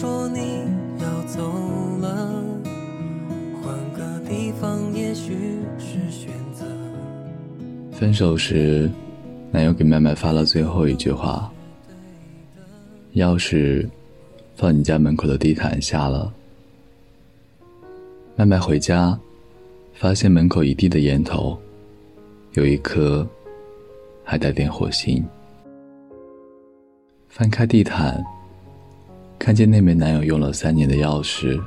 [0.00, 0.62] 说你
[1.00, 1.42] 要走
[2.00, 2.40] 了，
[3.60, 5.34] 换个地方也许
[5.76, 6.64] 是选择。
[7.90, 8.88] 分手时，
[9.50, 11.52] 男友给麦麦发了最后一句话
[13.16, 13.88] ：“钥匙
[14.54, 16.32] 放你家门口的地毯下了。”
[18.36, 19.18] 麦麦回家，
[19.94, 21.58] 发现门口一地的烟头，
[22.52, 23.26] 有一颗
[24.22, 25.26] 还带点火星。
[27.28, 28.24] 翻开地毯，
[29.38, 31.58] 看见那枚男友用了三年的钥匙。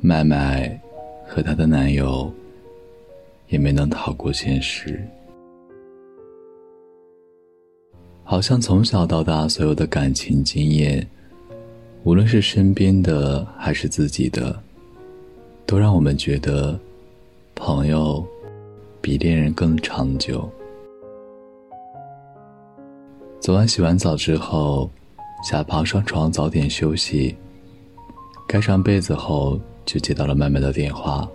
[0.00, 0.80] 麦麦
[1.26, 2.32] 和她的男友
[3.48, 5.00] 也没能逃过现实。
[8.24, 11.06] 好像从小到大，所有的感情经验。
[12.04, 14.58] 无论是身边的还是自己的，
[15.64, 16.78] 都让我们觉得，
[17.54, 18.22] 朋友
[19.00, 20.50] 比恋人更长久。
[23.40, 24.90] 昨晚洗完澡之后，
[25.44, 27.36] 下爬上床早点休息。
[28.48, 31.28] 盖上被子后，就接到了麦麦的电话。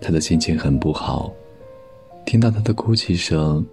[0.00, 1.32] 他的心情很不好，
[2.24, 3.64] 听到他的哭泣声，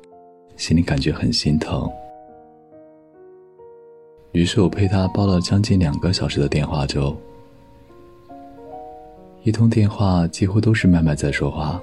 [0.58, 1.90] 心里感觉很心疼。
[4.32, 7.18] 于是我陪她煲了将近两个小时的电话粥，
[9.44, 11.82] 一通电话几乎都是麦麦在说话，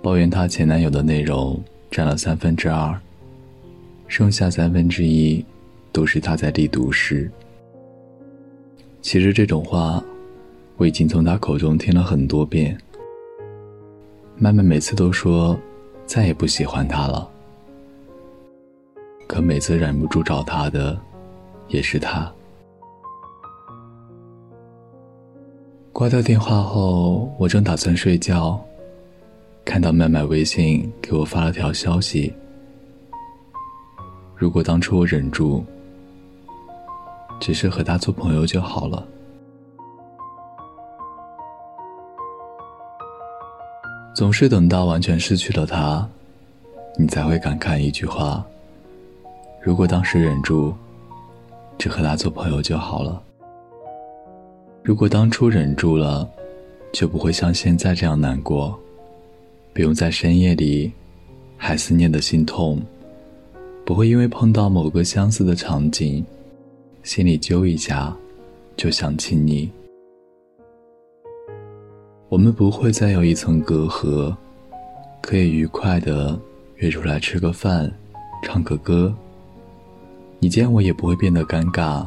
[0.00, 2.96] 抱怨她前男友的内容占了三分之二，
[4.10, 5.42] 剩下三分之一
[5.92, 7.30] 都是他在立毒誓。
[9.00, 10.02] 其实这种话
[10.76, 12.76] 我已经从他口中听了很多遍，
[14.36, 15.56] 麦麦每次都说
[16.06, 17.30] 再也不喜欢他了。
[19.28, 20.98] 可每次忍不住找他的，
[21.68, 22.30] 也是他。
[25.92, 28.60] 挂掉电话后，我正打算睡觉，
[29.64, 32.32] 看到麦麦微信给我发了条消息
[34.40, 35.62] ：“如果当初我忍住，
[37.38, 39.06] 只是和他做朋友就好了。”
[44.16, 46.08] 总是等到完全失去了他，
[46.98, 48.42] 你才会感慨一句话。
[49.62, 50.72] 如果当时忍住，
[51.76, 53.22] 只和他做朋友就好了。
[54.82, 56.26] 如果当初忍住了，
[56.94, 58.80] 就不会像现在这样难过，
[59.74, 60.90] 不用在深夜里
[61.58, 62.80] 还思念的心痛，
[63.90, 66.24] 不会因为碰到某个相似的场景，
[67.02, 68.16] 心里揪一下
[68.76, 69.68] 就想起你。
[72.28, 74.32] 我们不会再有一层隔阂，
[75.20, 76.38] 可以愉快的
[76.76, 77.92] 约出来吃个饭，
[78.44, 79.12] 唱个歌。
[80.38, 82.06] 你见我也不会变得尴尬，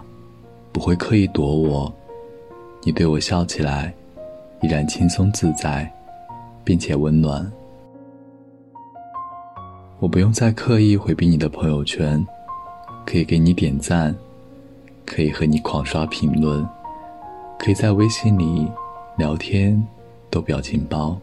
[0.72, 1.93] 不会刻意躲我。
[2.85, 3.93] 你对我笑起来，
[4.61, 5.93] 依然轻松自在，
[6.63, 7.51] 并且温暖。
[10.03, 12.22] 我不用再刻意回避你的朋友圈，
[13.06, 14.14] 可以给你点赞，
[15.06, 16.68] 可以和你狂刷评论，
[17.58, 18.69] 可以在微信里
[19.18, 19.81] 聊天
[20.30, 21.18] 逗表情包，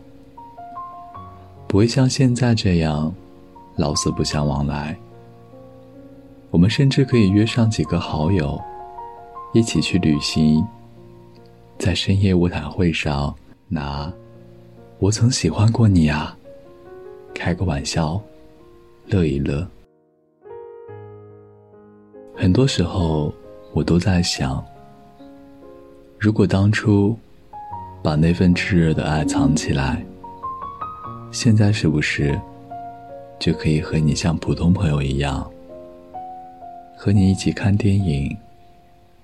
[1.69, 3.13] 不会像现在这样
[3.77, 4.97] 老死不相往来。
[6.51, 8.59] 我们甚至可以约上几个好友，
[9.53, 10.67] 一起去旅行，
[11.79, 13.35] 在深夜卧谈会上
[13.69, 14.11] 拿
[15.01, 16.35] “我曾喜欢过你啊”
[17.37, 18.19] 开个玩笑，
[19.11, 19.67] 乐一乐。
[22.37, 23.35] 很多时候，
[23.73, 24.65] 我都在想，
[26.19, 27.19] 如果当初
[28.03, 30.05] 把那份炽热的爱藏起来，
[31.33, 32.41] 现在是不是
[33.39, 35.51] 就可以和你像普通朋友一样？
[36.97, 38.37] 和你一起看电影、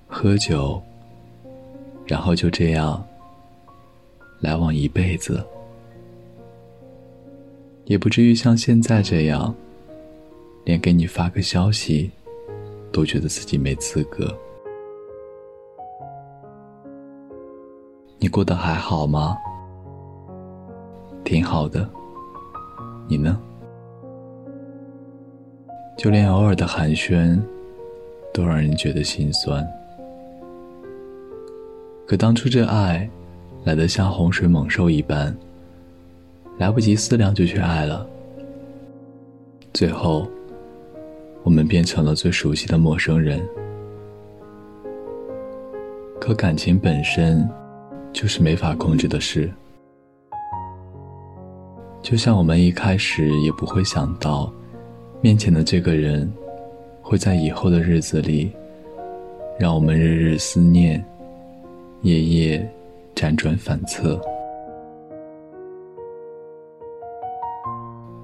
[0.09, 0.83] 喝酒，
[2.07, 3.07] 然后就这样
[4.41, 5.45] 来往一辈子，
[7.85, 9.55] 也不至于像现在这样，
[10.67, 12.11] 连给你发个消息
[12.93, 14.37] 都觉得自己没资格。
[18.19, 19.39] 你过得还好吗？
[21.25, 21.89] 挺好的，
[23.09, 23.41] 你呢？
[25.97, 27.41] 就连偶尔的寒暄。
[28.35, 29.67] 都让人觉得心酸。
[32.07, 33.09] 可当初这爱，
[33.65, 35.35] 来得像洪水猛兽一般，
[36.59, 38.07] 来不及思量就去爱了。
[39.73, 40.29] 最后，
[41.47, 43.41] 我们变成了最熟悉的陌生人。
[46.21, 47.49] 可感情本身，
[48.13, 49.49] 就是没法控制的事。
[52.03, 54.53] 就像我们一开始也不会想到，
[55.21, 56.29] 面前的这个人。
[57.01, 58.51] 会在以后的日子里，
[59.61, 61.05] 让我们日日思念，
[62.03, 62.69] 夜夜
[63.15, 64.21] 辗转反侧。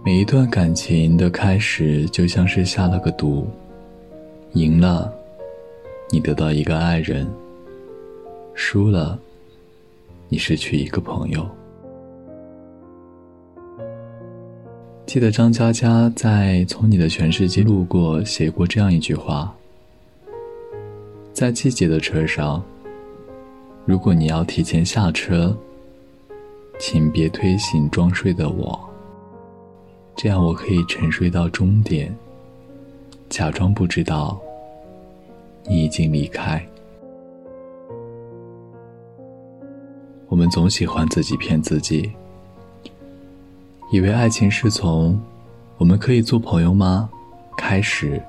[0.04, 3.46] 每一段感情的开始，就像是下了个毒，
[4.54, 5.12] 赢了，
[6.10, 7.24] 你得到一个爱人；
[8.52, 9.16] 输了，
[10.28, 11.48] 你失去一个朋友。
[15.06, 19.54] 记得张嘉佳在《从你的全世界路过》写过这样一句话：
[21.32, 22.60] 在季节的车上，
[23.86, 25.56] 如果你要提前下车，
[26.80, 28.80] 请别推醒装睡的我，
[30.16, 32.14] 这样我可以沉睡到终点。
[33.28, 34.40] 假装不知道，
[35.64, 36.64] 你已经离开。
[40.28, 42.10] 我们总喜欢自己骗自己，
[43.90, 45.20] 以为爱情是从
[45.76, 47.08] “我们可以做朋友吗”
[47.56, 48.22] 开始，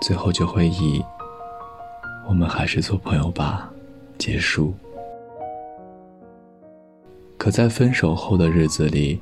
[0.00, 1.02] 最后就会以
[2.28, 3.72] “我们还是做朋友吧”
[4.18, 4.74] 结束。
[7.36, 9.20] 可在分手后的日子里，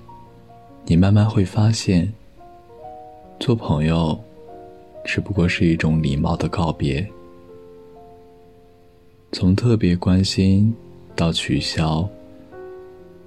[0.89, 2.13] 你慢慢会发现，
[3.41, 4.17] 做朋友。
[5.05, 7.05] 只不过是一种礼貌的告别，
[9.31, 10.75] 从特别关心
[11.15, 12.09] 到取消，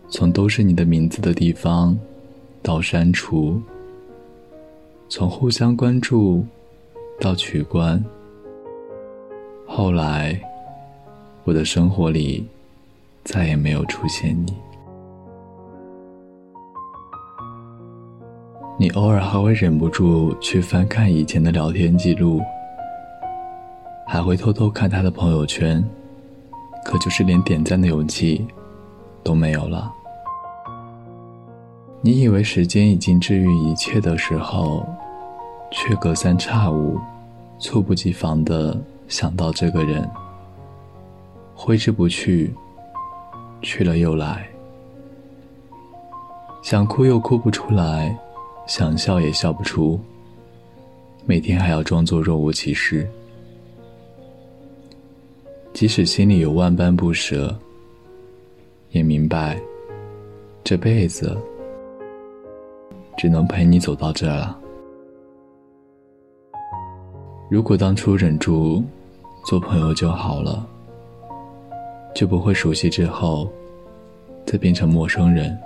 [0.09, 1.97] 从都是你的名字的地方
[2.61, 3.62] 到删除，
[5.07, 6.45] 从互相关注
[7.19, 8.03] 到取关。
[9.65, 10.38] 后来，
[11.45, 12.45] 我的生活里
[13.23, 14.53] 再也没有出现你。
[18.81, 22.41] 你偶尔还会忍不住去翻看以前的聊天记录，
[24.07, 25.83] 还会偷偷看他的朋友圈，
[26.85, 28.47] 可就是连点赞的勇气
[29.21, 29.91] 都没有了。
[31.99, 34.87] 你以为时间已经治愈一切的时候，
[35.69, 36.97] 却隔三差五、
[37.59, 38.79] 猝不及防的
[39.09, 40.09] 想到这个人，
[41.53, 42.53] 挥之不去，
[43.61, 44.47] 去了又来，
[46.61, 48.17] 想哭又哭不出来。
[48.69, 50.00] 想笑也笑不出，
[51.25, 53.10] 每天还要装作若无其事。
[55.74, 57.54] 即使心里有万般不舍，
[58.92, 59.60] 也明白
[60.63, 61.36] 这辈子
[63.18, 64.56] 只能陪你走到这了。
[67.50, 68.83] 如果当初忍住
[69.48, 70.63] 做朋友就好了，
[72.13, 73.51] 就不会熟悉之后
[74.45, 75.60] 再变成陌生人。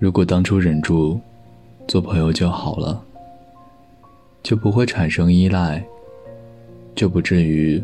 [0.00, 1.20] 如果当初忍住
[1.86, 3.04] 做朋友就好了，
[4.42, 5.84] 就不会产生依赖，
[6.94, 7.80] 就不至于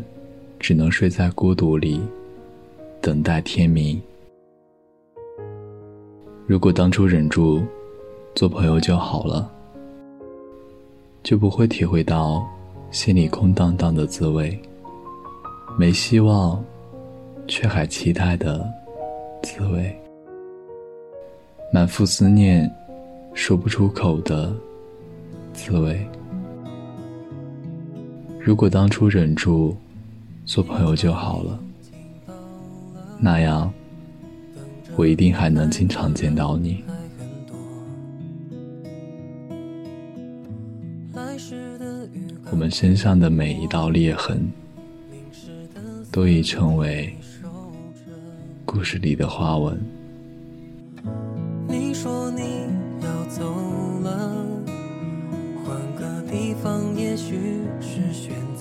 [0.59, 2.01] 只能睡在孤独里
[2.99, 4.01] 等待天明。
[6.47, 7.61] 如果当初忍住
[8.33, 9.47] 做朋友就好了，
[11.21, 12.43] 就不会体会到
[12.89, 14.59] 心里空荡荡的滋味，
[15.77, 16.59] 没希望
[17.47, 18.67] 却还期待的
[19.43, 19.95] 滋味。
[21.69, 22.71] 满腹思念，
[23.33, 24.55] 说不出口的
[25.53, 26.07] 滋味。
[28.39, 29.75] 如果当初忍住
[30.45, 31.59] 做朋友就好了，
[33.19, 33.71] 那样
[34.95, 36.83] 我一定还能经常见到你。
[42.49, 44.49] 我们身上的每一道裂痕，
[46.11, 47.13] 都已成为
[48.65, 49.77] 故事里的花纹。
[56.63, 58.56] 方也许是选择。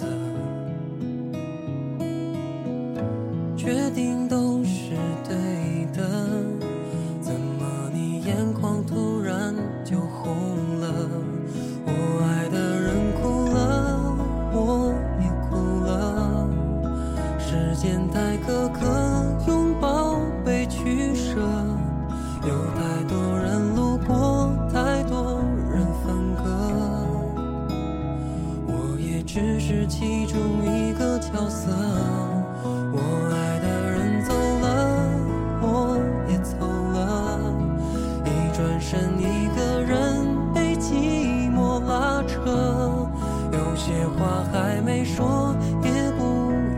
[43.86, 46.24] 些话还没说，也不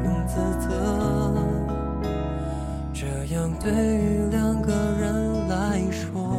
[0.04, 1.34] 用自责，
[2.92, 6.38] 这样对于两个人来说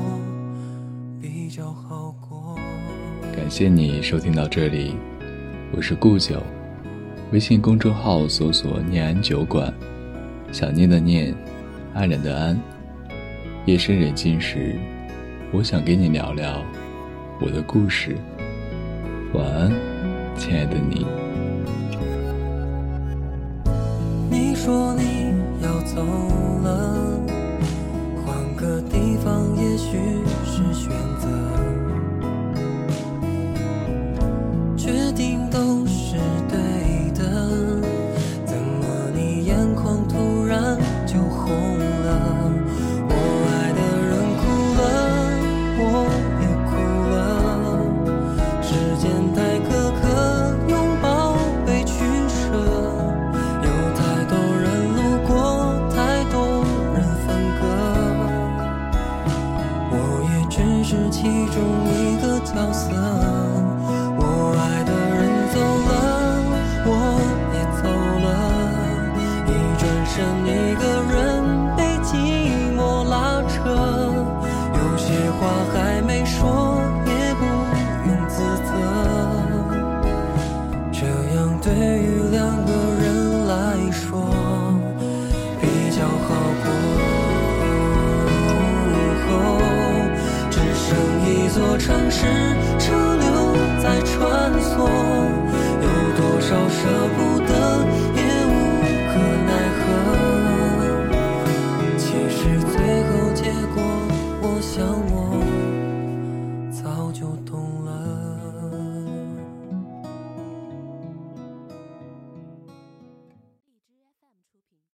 [1.19, 2.55] 比较好过。
[3.35, 4.95] 感谢你收听到这里，
[5.75, 6.39] 我是顾九，
[7.31, 9.73] 微信公众号搜索“念安酒馆”，
[10.53, 11.33] 想念的念，
[11.95, 12.55] 安然的安。
[13.65, 14.75] 夜深人静时，
[15.51, 16.63] 我想跟你聊聊
[17.41, 18.15] 我的故事。
[19.33, 19.71] 晚安，
[20.39, 21.05] 亲爱的你。
[24.31, 26.28] 你说你要走